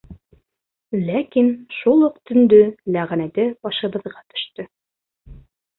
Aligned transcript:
Ләкин 1.09 1.51
шул 1.81 2.07
уҡ 2.09 2.17
төндө 2.31 2.63
ләғнәте 2.97 3.47
башыбыҙға 3.69 4.19
төштө. 4.27 4.69